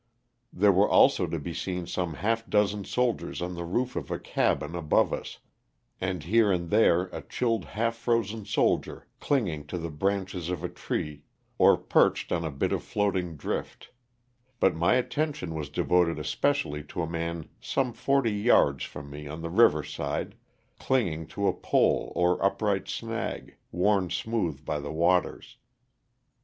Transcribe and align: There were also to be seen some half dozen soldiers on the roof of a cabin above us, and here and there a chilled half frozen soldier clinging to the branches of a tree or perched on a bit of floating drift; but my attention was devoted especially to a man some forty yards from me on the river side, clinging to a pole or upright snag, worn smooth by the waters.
There 0.51 0.71
were 0.71 0.89
also 0.89 1.27
to 1.27 1.37
be 1.37 1.53
seen 1.53 1.85
some 1.85 2.15
half 2.15 2.49
dozen 2.49 2.85
soldiers 2.85 3.39
on 3.39 3.53
the 3.53 3.63
roof 3.63 3.95
of 3.95 4.09
a 4.09 4.17
cabin 4.17 4.73
above 4.73 5.13
us, 5.13 5.37
and 6.01 6.23
here 6.23 6.51
and 6.51 6.71
there 6.71 7.03
a 7.13 7.21
chilled 7.21 7.65
half 7.65 7.97
frozen 7.97 8.45
soldier 8.47 9.05
clinging 9.19 9.67
to 9.67 9.77
the 9.77 9.91
branches 9.91 10.49
of 10.49 10.63
a 10.63 10.69
tree 10.69 11.21
or 11.59 11.77
perched 11.77 12.31
on 12.31 12.43
a 12.43 12.49
bit 12.49 12.71
of 12.71 12.81
floating 12.81 13.35
drift; 13.35 13.91
but 14.59 14.73
my 14.75 14.95
attention 14.95 15.53
was 15.53 15.69
devoted 15.69 16.17
especially 16.17 16.83
to 16.85 17.03
a 17.03 17.07
man 17.07 17.47
some 17.61 17.93
forty 17.93 18.33
yards 18.33 18.83
from 18.83 19.07
me 19.11 19.27
on 19.27 19.43
the 19.43 19.51
river 19.51 19.83
side, 19.83 20.33
clinging 20.79 21.27
to 21.27 21.47
a 21.47 21.53
pole 21.53 22.11
or 22.15 22.43
upright 22.43 22.87
snag, 22.87 23.55
worn 23.71 24.09
smooth 24.09 24.65
by 24.65 24.79
the 24.79 24.91
waters. 24.91 25.57